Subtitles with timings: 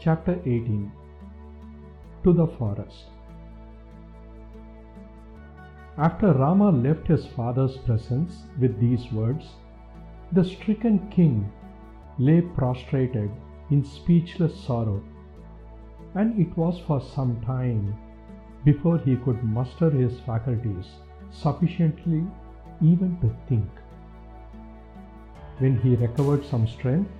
[0.00, 0.92] Chapter 18
[2.22, 3.06] To the Forest
[5.96, 9.44] After Rama left his father's presence with these words,
[10.30, 11.50] the stricken king
[12.16, 13.28] lay prostrated
[13.72, 15.02] in speechless sorrow,
[16.14, 17.96] and it was for some time
[18.64, 20.86] before he could muster his faculties
[21.30, 22.24] sufficiently
[22.80, 23.68] even to think.
[25.58, 27.10] When he recovered some strength,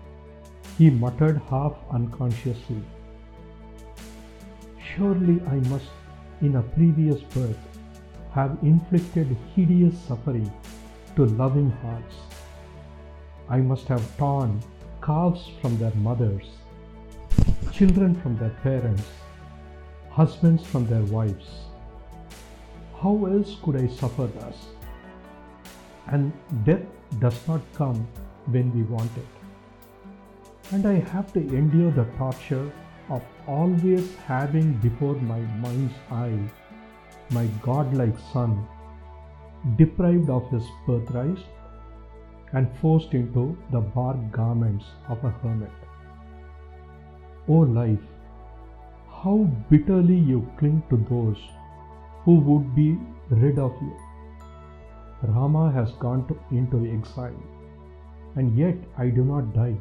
[0.77, 2.83] he muttered half unconsciously,
[4.99, 5.91] Surely I must,
[6.41, 7.59] in a previous birth,
[8.33, 10.53] have inflicted hideous suffering
[11.15, 12.17] to loving hearts.
[13.49, 14.61] I must have torn
[15.03, 16.47] calves from their mothers,
[17.73, 19.05] children from their parents,
[20.11, 21.49] husbands from their wives.
[23.01, 24.57] How else could I suffer thus?
[26.09, 26.33] And
[26.65, 26.87] death
[27.21, 28.07] does not come
[28.47, 29.38] when we want it.
[30.71, 32.71] And I have to endure the torture
[33.09, 36.39] of always having before my mind's eye
[37.31, 38.67] my godlike son,
[39.77, 41.39] deprived of his birthright
[42.53, 45.71] and forced into the bark garments of a hermit.
[47.49, 48.07] O life,
[49.23, 49.37] how
[49.69, 51.39] bitterly you cling to those
[52.25, 52.97] who would be
[53.31, 53.97] rid of you.
[55.23, 57.43] Rama has gone to, into exile,
[58.37, 59.77] and yet I do not die.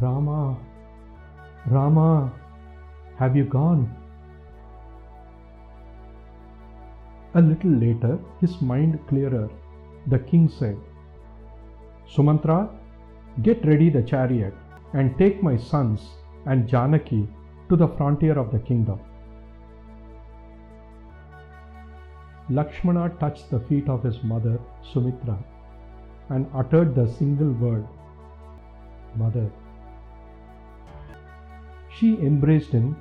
[0.00, 0.58] Rama,
[1.68, 2.30] Rama,
[3.18, 3.90] have you gone?
[7.34, 9.48] A little later, his mind clearer,
[10.08, 10.76] the king said,
[12.06, 12.68] Sumantra,
[13.42, 14.54] get ready the chariot
[14.92, 16.00] and take my sons
[16.44, 17.26] and Janaki
[17.70, 19.00] to the frontier of the kingdom.
[22.50, 24.60] Lakshmana touched the feet of his mother
[24.92, 25.38] Sumitra
[26.28, 27.86] and uttered the single word,
[29.16, 29.50] Mother.
[31.98, 32.96] She embraced him,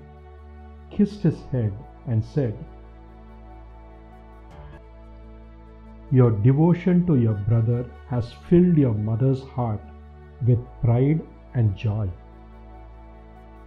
[0.89, 1.73] kissed his head,
[2.07, 2.57] and said,
[6.11, 9.81] Your devotion to your brother has filled your mother's heart
[10.47, 11.21] with pride
[11.55, 12.09] and joy.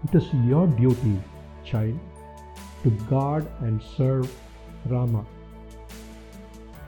[0.04, 1.20] It is your duty,
[1.64, 1.98] child,
[2.84, 4.32] to guard and serve
[4.86, 5.26] Rama.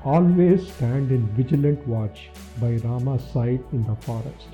[0.05, 2.31] Always stand in vigilant watch
[2.61, 4.49] by Rama's side in the forest.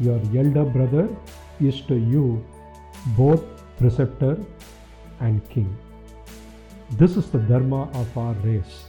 [0.00, 1.08] Your elder brother
[1.68, 2.44] is to you
[3.16, 3.42] both
[3.78, 4.36] preceptor
[5.20, 5.76] and king.
[6.92, 8.84] This is the dharma of our race.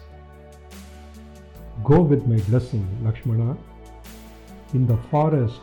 [1.83, 3.57] Go with my blessing, Lakshmana.
[4.73, 5.61] In the forest,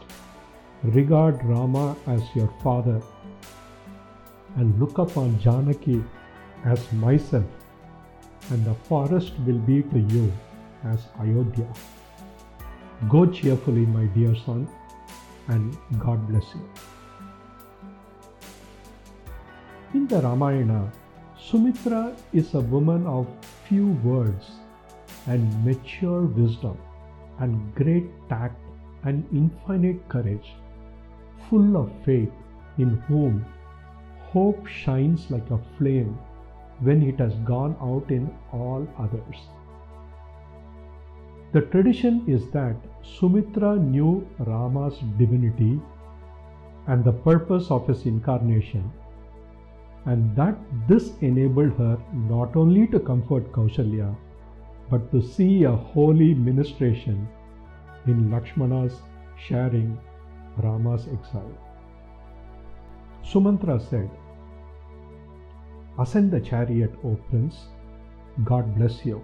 [0.82, 3.00] regard Rama as your father
[4.56, 6.03] and look upon Janaki
[6.65, 7.44] as myself,
[8.50, 10.32] and the forest will be to you
[10.84, 11.69] as Ayodhya.
[13.09, 14.69] Go cheerfully, my dear son,
[15.48, 16.89] and God bless you.
[19.92, 20.92] In the Ramayana,
[21.36, 23.26] Sumitra is a woman of
[23.66, 24.52] few words
[25.26, 26.78] and mature wisdom
[27.40, 28.60] and great tact
[29.02, 30.52] and infinite courage,
[31.48, 32.30] full of faith
[32.78, 33.44] in whom
[34.32, 36.16] hope shines like a flame
[36.78, 39.38] when it has gone out in all others.
[41.50, 45.80] The tradition is that Sumitra knew Rama's divinity
[46.86, 48.92] and the purpose of his incarnation,
[50.06, 50.56] and that
[50.88, 54.14] this enabled her not only to comfort Kausalya
[54.90, 57.28] but to see a holy ministration
[58.06, 59.00] in Lakshmana's
[59.36, 59.98] sharing
[60.58, 61.52] Rama's exile.
[63.22, 64.10] Sumantra said,
[65.98, 67.66] Ascend the chariot, O prince.
[68.44, 69.22] God bless you.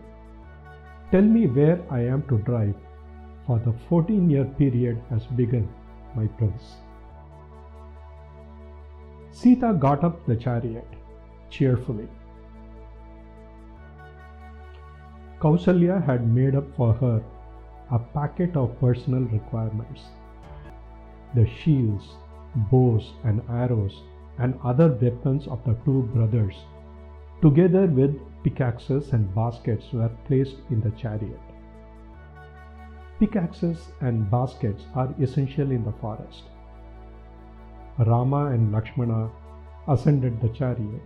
[1.10, 2.74] Tell me where I am to drive,
[3.46, 5.68] for the 14 year period has begun,
[6.14, 6.85] my prince.
[9.38, 10.92] Sita got up the chariot
[11.50, 12.08] cheerfully.
[15.40, 17.22] Kausalya had made up for her
[17.90, 20.04] a packet of personal requirements.
[21.34, 22.16] The shields,
[22.70, 24.00] bows, and arrows,
[24.38, 26.56] and other weapons of the two brothers,
[27.42, 31.46] together with pickaxes and baskets, were placed in the chariot.
[33.20, 36.44] Pickaxes and baskets are essential in the forest.
[37.98, 39.30] Rama and Lakshmana
[39.88, 41.02] ascended the chariot.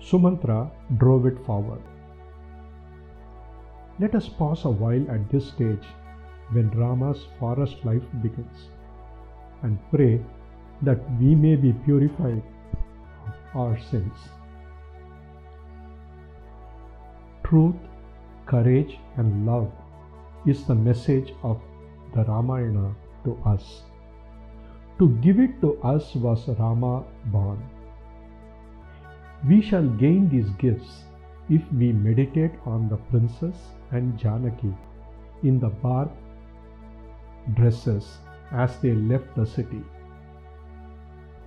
[0.00, 1.82] Sumantra drove it forward.
[3.98, 5.86] Let us pause a while at this stage
[6.52, 8.68] when Rama's forest life begins
[9.62, 10.20] and pray
[10.82, 12.42] that we may be purified
[13.26, 14.16] of our sins.
[17.44, 17.76] Truth,
[18.46, 19.72] courage, and love
[20.46, 21.60] is the message of
[22.14, 22.94] the Ramayana
[23.24, 23.82] to us.
[24.98, 27.62] To give it to us was Rama born.
[29.48, 31.04] We shall gain these gifts
[31.50, 33.56] if we meditate on the princess
[33.90, 34.74] and Janaki
[35.42, 36.10] in the bark
[37.54, 38.18] dresses
[38.52, 39.82] as they left the city.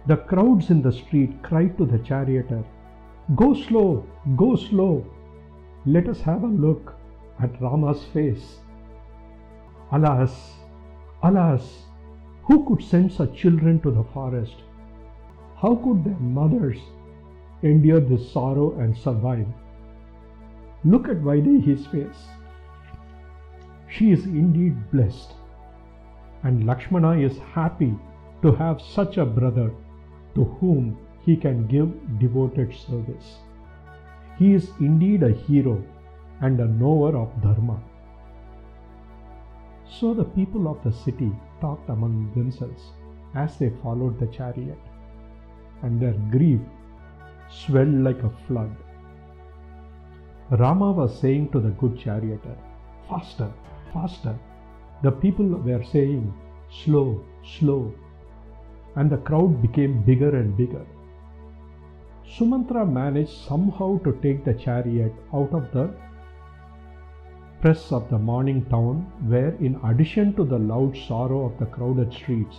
[0.05, 2.63] The crowds in the street cried to the charioteer,
[3.35, 4.05] Go slow,
[4.35, 5.05] go slow.
[5.85, 6.93] Let us have a look
[7.41, 8.59] at Rama's face.
[9.91, 10.53] Alas,
[11.23, 11.86] alas,
[12.47, 14.55] who could send such children to the forest?
[15.57, 16.77] How could their mothers
[17.61, 19.47] endure this sorrow and survive?
[20.85, 22.27] Look at Vaidehi's face.
[23.89, 25.33] She is indeed blessed,
[26.43, 27.93] and Lakshmana is happy
[28.41, 29.71] to have such a brother
[30.35, 31.89] to whom he can give
[32.19, 33.37] devoted service.
[34.37, 35.83] He is indeed a hero
[36.41, 37.81] and a knower of Dharma.
[39.89, 41.31] So the people of the city
[41.61, 42.91] talked among themselves
[43.35, 44.79] as they followed the chariot,
[45.81, 46.61] and their grief
[47.49, 48.75] swelled like a flood.
[50.51, 52.57] Rama was saying to the good charioteer,
[53.09, 53.51] Faster,
[53.93, 54.37] faster.
[55.03, 56.33] The people were saying,
[56.69, 57.93] Slow, slow.
[58.95, 60.85] And the crowd became bigger and bigger.
[62.25, 65.93] Sumantra managed somehow to take the chariot out of the
[67.61, 72.13] press of the mourning town, where, in addition to the loud sorrow of the crowded
[72.13, 72.57] streets,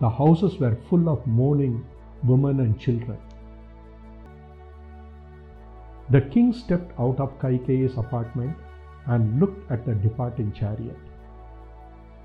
[0.00, 1.84] the houses were full of mourning
[2.24, 3.18] women and children.
[6.10, 8.56] The king stepped out of Kaikeyi's apartment
[9.06, 10.98] and looked at the departing chariot.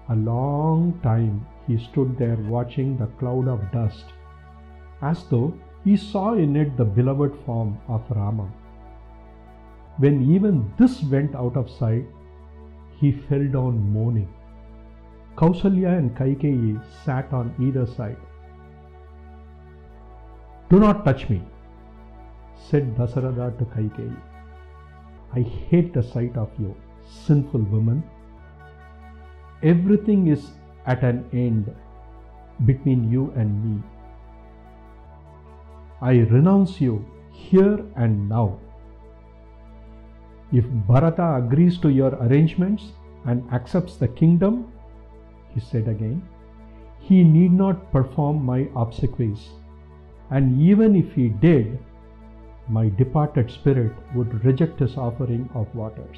[0.10, 4.06] A long time he stood there watching the cloud of dust,
[5.02, 5.54] as though
[5.84, 8.50] he saw in it the beloved form of Rama.
[10.00, 12.06] When even this went out of sight,
[13.00, 14.30] he fell down moaning.
[15.36, 18.18] Kausalya and Kaikeyi sat on either side.
[20.70, 21.42] Do not touch me,
[22.70, 24.16] said Dasaratha to Kaikeyi.
[25.36, 26.76] I hate the sight of you,
[27.26, 28.02] sinful woman.
[29.64, 30.52] Everything is
[30.86, 31.76] at an end
[32.66, 33.84] between you and me.
[36.02, 38.60] I renounce you here and now.
[40.52, 42.92] If Bharata agrees to your arrangements
[43.26, 44.72] and accepts the kingdom,
[45.54, 46.28] he said again,
[47.00, 49.50] he need not perform my obsequies.
[50.32, 51.80] And even if he did,
[52.68, 56.18] my departed spirit would reject his offering of waters.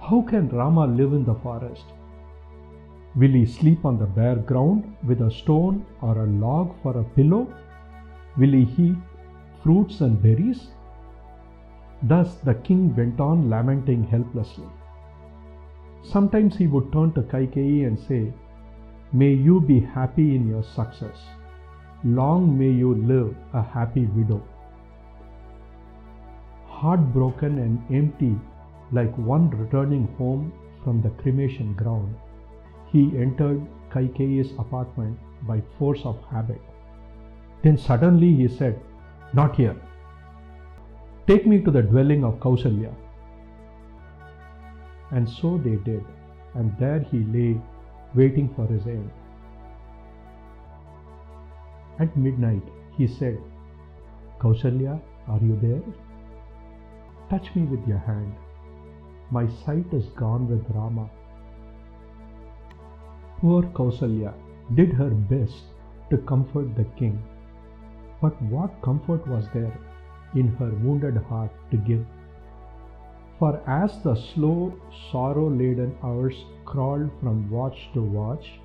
[0.00, 1.84] How can Rama live in the forest?
[3.14, 7.04] Will he sleep on the bare ground with a stone or a log for a
[7.04, 7.54] pillow?
[8.36, 8.96] Will he eat
[9.62, 10.68] fruits and berries?
[12.02, 14.68] Thus the king went on lamenting helplessly.
[16.02, 18.32] Sometimes he would turn to Kaikeyi and say,
[19.12, 21.22] May you be happy in your success.
[22.02, 24.42] Long may you live a happy widow.
[26.66, 28.36] Heartbroken and empty,
[28.90, 30.52] like one returning home
[30.82, 32.16] from the cremation ground,
[32.90, 36.60] he entered Kaikeyi's apartment by force of habit.
[37.62, 38.80] Then suddenly he said,
[39.32, 39.76] Not here.
[41.26, 42.92] Take me to the dwelling of Kausalya.
[45.12, 46.04] And so they did,
[46.54, 47.60] and there he lay,
[48.14, 49.08] waiting for his end.
[52.00, 52.62] At midnight,
[52.98, 53.38] he said,
[54.40, 55.82] Kausalya, are you there?
[57.30, 58.34] Touch me with your hand.
[59.30, 61.08] My sight is gone with Rama.
[63.40, 64.34] Poor Kausalya
[64.74, 65.62] did her best
[66.10, 67.22] to comfort the king.
[68.20, 69.78] But what comfort was there
[70.34, 72.04] in her wounded heart to give.
[73.38, 74.72] For as the slow,
[75.10, 78.60] sorrow laden hours crawled from watch to watch,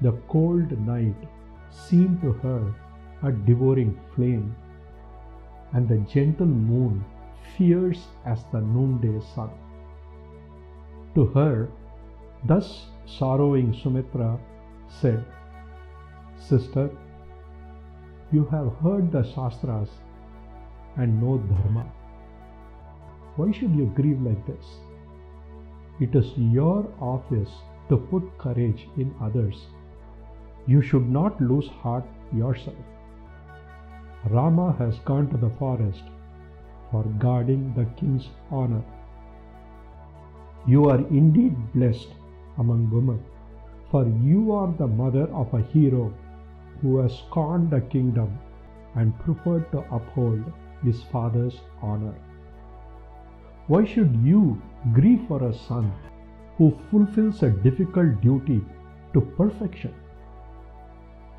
[0.00, 1.28] the cold night
[1.70, 2.74] seemed to her
[3.22, 4.54] a devouring flame,
[5.72, 7.04] and the gentle moon
[7.56, 9.50] fierce as the noonday sun.
[11.14, 11.68] To her,
[12.44, 14.38] thus sorrowing Sumitra
[14.88, 15.24] said,
[16.36, 16.90] Sister,
[18.32, 19.90] you have heard the Shastras
[20.96, 21.84] and know Dharma.
[23.36, 24.66] Why should you grieve like this?
[26.00, 27.50] It is your office
[27.88, 29.66] to put courage in others.
[30.66, 32.76] You should not lose heart yourself.
[34.30, 36.02] Rama has gone to the forest
[36.90, 38.84] for guarding the king's honor.
[40.66, 42.08] You are indeed blessed
[42.58, 43.24] among women,
[43.90, 46.12] for you are the mother of a hero
[46.80, 48.38] who has scorned the kingdom
[48.94, 50.44] and preferred to uphold
[50.82, 52.14] his father's honor.
[53.66, 54.60] Why should you
[54.92, 55.92] grieve for a son
[56.56, 58.60] who fulfills a difficult duty
[59.14, 59.94] to perfection?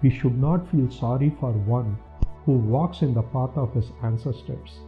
[0.04, 1.98] we should not feel sorry for one
[2.46, 4.80] who walks in the path of his ancestors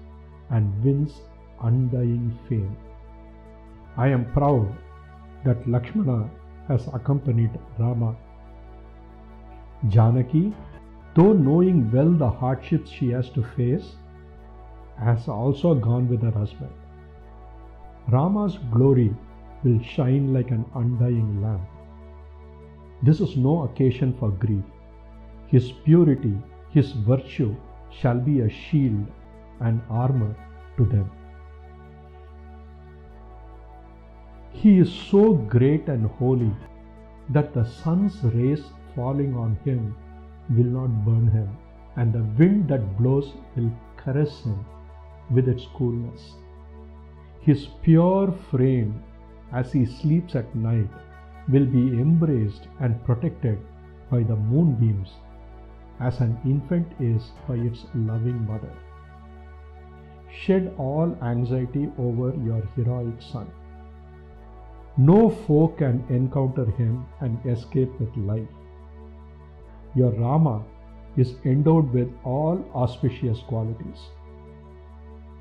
[0.49, 1.21] and wins
[1.61, 2.75] undying fame.
[3.97, 4.75] I am proud
[5.45, 6.29] that Lakshmana
[6.67, 8.15] has accompanied Rama.
[9.87, 10.53] Janaki,
[11.15, 13.95] though knowing well the hardships she has to face,
[14.99, 16.71] has also gone with her husband.
[18.09, 19.13] Rama's glory
[19.63, 21.61] will shine like an undying lamp.
[23.03, 24.63] This is no occasion for grief.
[25.47, 26.37] His purity,
[26.69, 27.55] his virtue
[27.89, 29.05] shall be a shield
[29.59, 30.35] and armor
[30.77, 31.09] to them.
[34.51, 36.53] He is so great and holy
[37.29, 38.63] that the sun's rays
[38.95, 39.95] falling on him
[40.49, 41.57] will not burn him,
[41.97, 44.65] and the wind that blows will caress him
[45.31, 46.33] with its coolness.
[47.41, 49.03] His pure frame,
[49.53, 50.89] as he sleeps at night,
[51.47, 53.59] will be embraced and protected
[54.09, 55.09] by the moonbeams,
[55.99, 58.73] as an infant is by its loving mother.
[60.31, 63.47] Shed all anxiety over your heroic son.
[64.97, 68.47] No foe can encounter him and escape with life.
[69.93, 70.63] Your Rama
[71.15, 73.99] is endowed with all auspicious qualities.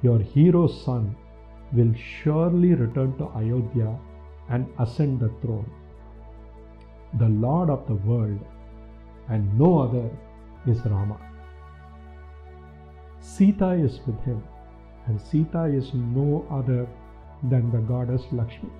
[0.05, 1.17] Your hero's son
[1.73, 3.99] will surely return to Ayodhya
[4.51, 5.71] and ascend the throne.
[7.19, 8.41] The Lord of the world
[9.31, 10.11] and no other
[10.67, 11.19] is Rama.
[13.21, 14.43] Sita is with him,
[15.07, 16.87] and Sita is no other
[17.45, 18.71] than the goddess Lakshmi.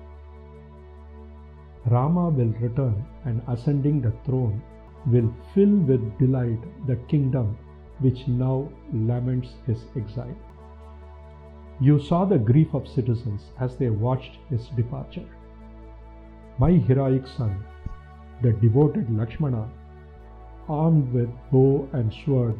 [1.87, 4.61] Rama will return and ascending the throne
[5.07, 7.57] will fill with delight the kingdom
[7.99, 10.37] which now laments his exile.
[11.79, 15.27] You saw the grief of citizens as they watched his departure.
[16.57, 17.65] My heroic son,
[18.41, 19.69] the devoted Lakshmana,
[20.69, 22.55] armed with bow and sword,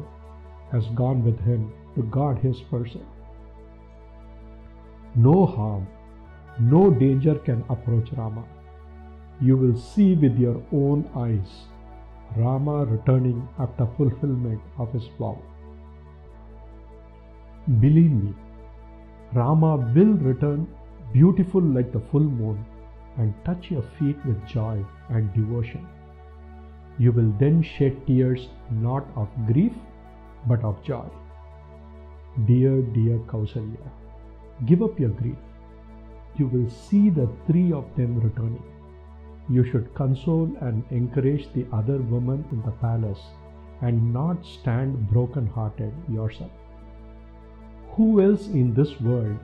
[0.70, 3.06] has gone with him to guard his person.
[5.14, 5.86] No harm,
[6.60, 8.44] no danger can approach Rama.
[9.40, 11.68] You will see with your own eyes
[12.36, 15.38] Rama returning after fulfillment of his vow.
[17.80, 18.34] Believe me,
[19.36, 20.66] Rama will return
[21.12, 22.64] beautiful like the full moon
[23.18, 25.86] and touch your feet with joy and devotion.
[26.98, 29.74] You will then shed tears not of grief
[30.46, 31.04] but of joy.
[32.46, 33.90] Dear, dear Kausalya,
[34.64, 35.36] give up your grief.
[36.36, 38.62] You will see the three of them returning.
[39.50, 43.24] You should console and encourage the other women in the palace
[43.82, 46.50] and not stand broken hearted yourself.
[47.96, 49.38] Who else in this world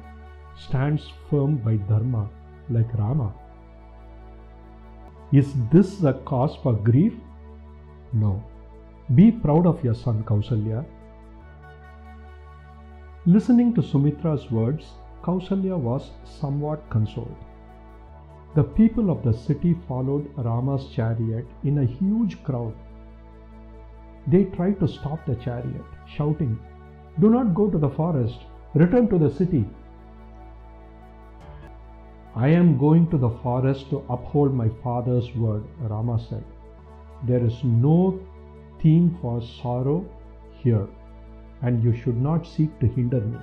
[0.55, 2.29] stands firm by Dharma
[2.69, 3.33] like Rama?
[5.33, 7.15] Is this a cause for grief?
[8.13, 8.45] No.
[9.15, 10.85] Be proud of your son Kausalya.
[13.25, 14.85] Listening to Sumitra's words,
[15.23, 17.37] Kausalya was somewhat consoled.
[18.55, 22.75] The people of the city followed Rama's chariot in a huge crowd.
[24.27, 26.59] They tried to stop the chariot, shouting,
[27.21, 28.39] Do not go to the forest,
[28.75, 29.65] return to the city.
[32.35, 36.45] I am going to the forest to uphold my father's word, Rama said.
[37.25, 38.19] There is no
[38.81, 40.07] theme for sorrow
[40.63, 40.89] here,
[41.61, 43.39] and you should not seek to hinder me.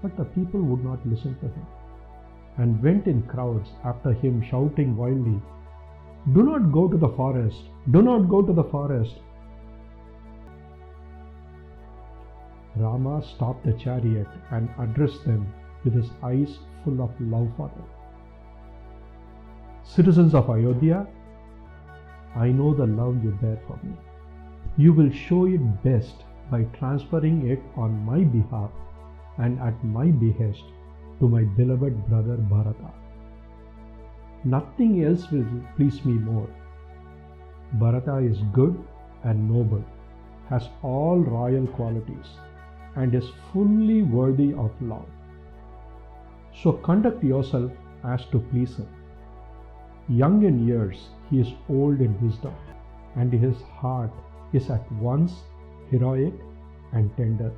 [0.00, 1.66] But the people would not listen to him
[2.58, 5.40] and went in crowds after him, shouting wildly,
[6.32, 7.64] Do not go to the forest!
[7.90, 9.16] Do not go to the forest!
[12.76, 15.52] Rama stopped the chariot and addressed them
[15.84, 17.86] with his eyes full of love for them.
[19.84, 21.06] Citizens of Ayodhya,
[22.34, 23.94] I know the love you bear for me.
[24.76, 28.70] You will show it best by transferring it on my behalf
[29.38, 30.64] and at my behest
[31.20, 32.92] to my beloved brother Bharata.
[34.44, 36.48] Nothing else will please me more.
[37.74, 38.82] Bharata is good
[39.22, 39.84] and noble,
[40.48, 42.26] has all royal qualities,
[42.96, 45.06] and is fully worthy of love.
[46.62, 47.72] So conduct yourself
[48.04, 48.88] as to please him.
[50.08, 52.54] Young in years, he is old in wisdom,
[53.16, 54.10] and his heart
[54.52, 55.32] is at once
[55.90, 56.34] heroic
[56.92, 57.52] and tender.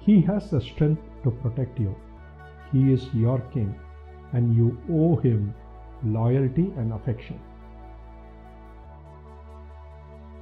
[0.00, 1.94] He has the strength to protect you.
[2.72, 3.78] He is your king,
[4.32, 5.54] and you owe him
[6.02, 7.38] loyalty and affection.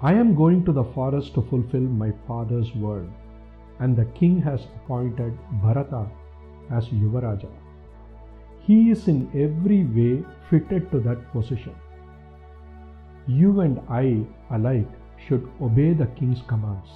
[0.00, 3.08] I am going to the forest to fulfill my father's word,
[3.80, 6.06] and the king has appointed Bharata
[6.70, 7.50] as Yuvaraja.
[8.60, 11.74] He is in every way fitted to that position.
[13.26, 14.24] You and I
[14.54, 14.88] alike
[15.26, 16.90] should obey the king's commands.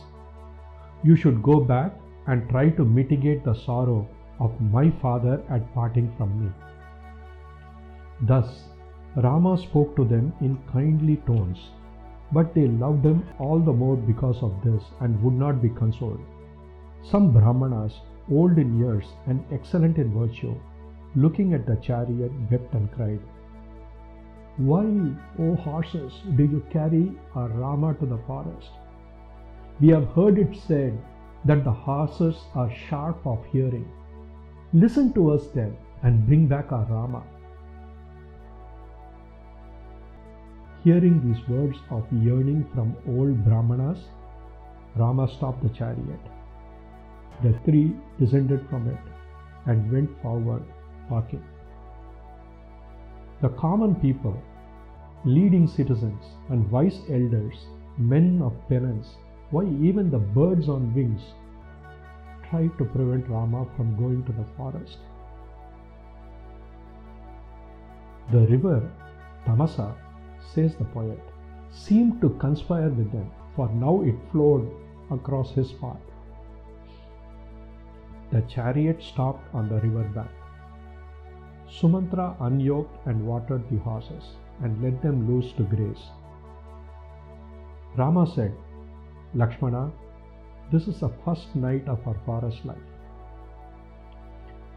[1.03, 1.93] You should go back
[2.29, 4.07] and try to mitigate the sorrow
[4.39, 6.51] of my father at parting from me.
[8.21, 8.69] Thus,
[9.17, 11.71] Rama spoke to them in kindly tones,
[12.33, 16.21] but they loved him all the more because of this and would not be consoled.
[17.03, 20.55] Some Brahmanas, old in years and excellent in virtue,
[21.15, 23.21] looking at the chariot, wept and cried,
[24.57, 24.87] Why,
[25.39, 28.71] O horses, do you carry our Rama to the forest?
[29.81, 30.99] We have heard it said
[31.45, 33.91] that the horses are sharp of hearing.
[34.73, 37.25] Listen to us then and bring back our Rama.
[40.85, 44.01] Hearing these words of yearning from old Brahmanas,
[44.97, 46.21] Rama stopped the chariot.
[47.45, 48.99] The three descended from it
[49.67, 50.65] and went forward,
[51.09, 51.45] walking.
[53.43, 54.37] The common people,
[55.25, 59.07] leading citizens, and wise elders, men of penance,
[59.51, 61.23] why even the birds on wings,
[62.51, 64.99] tried to prevent Rama from going to the forest.
[68.33, 68.91] The river
[69.47, 69.95] Tamasa
[70.55, 71.21] says the poet,
[71.71, 74.71] seemed to conspire with them, for now it flowed
[75.11, 76.01] across his path.
[78.31, 80.31] The chariot stopped on the river bank.
[81.69, 86.11] Sumantra unyoked and watered the horses and let them loose to graze.
[87.97, 88.55] Rama said,
[89.35, 89.91] Lakshmana,
[90.71, 92.77] this is the first night of our forest life.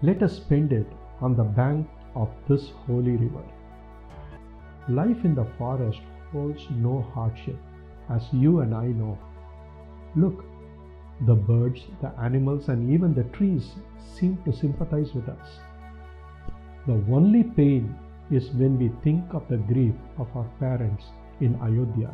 [0.01, 0.87] Let us spend it
[1.21, 3.43] on the bank of this holy river.
[4.87, 6.01] Life in the forest
[6.31, 7.57] holds no hardship,
[8.09, 9.17] as you and I know.
[10.15, 10.45] Look,
[11.25, 13.73] the birds, the animals, and even the trees
[14.13, 15.59] seem to sympathize with us.
[16.85, 17.95] The only pain
[18.29, 21.05] is when we think of the grief of our parents
[21.41, 22.11] in Ayodhya.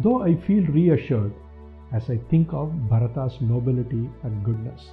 [0.00, 1.32] Though I feel reassured
[1.92, 4.90] as I think of Bharata's nobility and goodness.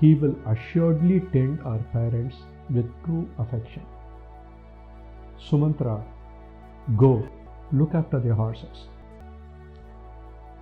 [0.00, 2.36] He will assuredly tend our parents
[2.70, 3.82] with true affection.
[5.48, 6.04] Sumantra,
[6.96, 7.26] go,
[7.72, 8.88] look after the horses.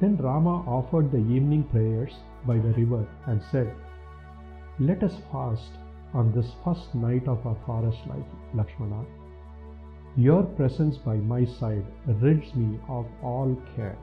[0.01, 2.15] Then Rama offered the evening prayers
[2.47, 3.75] by the river and said,
[4.79, 5.73] Let us fast
[6.15, 9.05] on this first night of our forest life, Lakshmana.
[10.17, 13.99] Your presence by my side rids me of all care.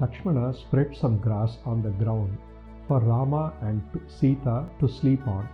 [0.00, 2.38] Lakshmana spread some grass on the ground
[2.86, 5.48] for Rama and Sita to sleep on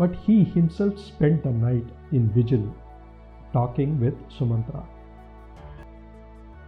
[0.00, 2.62] but he himself spent the night in vigil,
[3.52, 4.82] talking with Sumantra.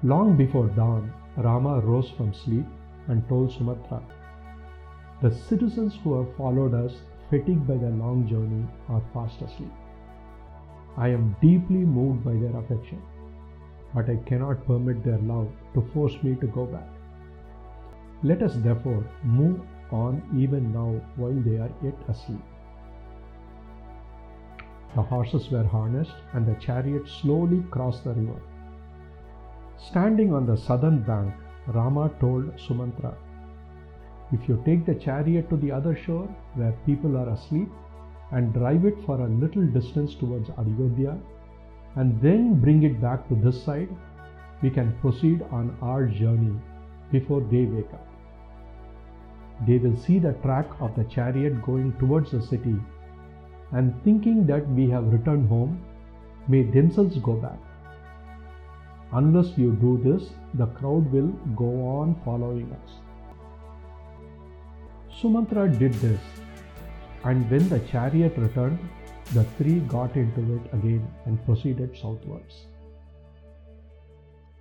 [0.03, 2.67] Long before dawn, Rama rose from sleep
[3.09, 4.03] and told Sumantra,
[5.23, 6.93] The citizens who have followed us,
[7.31, 9.73] fatigued by their long journey, are fast asleep.
[10.99, 13.01] I am deeply moved by their affection,
[13.95, 16.89] but I cannot permit their love to force me to go back.
[18.23, 22.52] Let us therefore move on even now while they are yet asleep.
[24.95, 28.41] The horses were harnessed and the chariot slowly crossed the river.
[29.79, 31.33] Standing on the southern bank,
[31.69, 33.15] Rama told Sumantra,
[34.33, 37.69] If you take the chariot to the other shore where people are asleep
[38.33, 41.19] and drive it for a little distance towards Ayodhya
[41.97, 43.89] and then bring it back to this side,
[44.63, 46.55] we can proceed on our journey
[47.11, 48.07] before they wake up.
[49.67, 52.77] They will see the track of the chariot going towards the city
[53.73, 55.83] and thinking that we have returned home,
[56.49, 57.59] may themselves go back.
[59.13, 62.91] Unless you do this, the crowd will go on following us.
[65.21, 66.21] Sumantra did this,
[67.25, 68.79] and when the chariot returned,
[69.33, 72.67] the three got into it again and proceeded southwards.